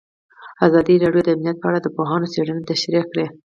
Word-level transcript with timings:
ازادي 0.67 0.95
راډیو 1.03 1.25
د 1.25 1.29
امنیت 1.35 1.57
په 1.61 1.67
اړه 1.69 1.79
د 1.81 1.87
پوهانو 1.95 2.31
څېړنې 2.33 2.63
تشریح 2.71 3.03
کړې. 3.11 3.25